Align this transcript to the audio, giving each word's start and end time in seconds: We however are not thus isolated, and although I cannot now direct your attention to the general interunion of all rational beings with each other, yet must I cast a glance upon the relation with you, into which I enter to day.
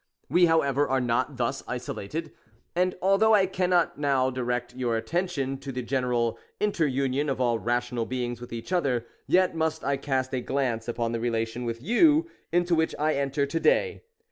We 0.29 0.47
however 0.47 0.87
are 0.87 0.99
not 0.99 1.37
thus 1.37 1.61
isolated, 1.67 2.31
and 2.75 2.97
although 3.03 3.35
I 3.35 3.45
cannot 3.45 3.99
now 3.99 4.31
direct 4.31 4.75
your 4.75 4.97
attention 4.97 5.59
to 5.59 5.71
the 5.71 5.83
general 5.83 6.39
interunion 6.59 7.29
of 7.29 7.39
all 7.39 7.59
rational 7.59 8.07
beings 8.07 8.41
with 8.41 8.51
each 8.51 8.73
other, 8.73 9.05
yet 9.27 9.53
must 9.53 9.83
I 9.83 9.97
cast 9.97 10.33
a 10.33 10.41
glance 10.41 10.87
upon 10.87 11.11
the 11.11 11.19
relation 11.19 11.65
with 11.65 11.83
you, 11.83 12.27
into 12.51 12.73
which 12.73 12.95
I 12.97 13.13
enter 13.13 13.45
to 13.45 13.59
day. 13.59 14.01